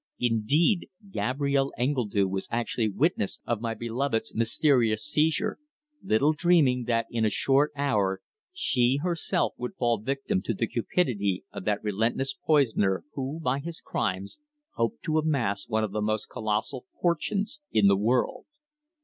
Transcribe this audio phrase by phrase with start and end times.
[0.19, 5.59] Indeed, Gabrielle Engledue was actually witness of my beloved's mysterious seizure,
[6.01, 8.19] little dreaming that in a short hour
[8.51, 13.79] she herself would fall victim to the cupidity of that relentless poisoner who, by his
[13.79, 14.39] crimes,
[14.73, 18.47] hoped to amass one of the most colossal fortunes in the world.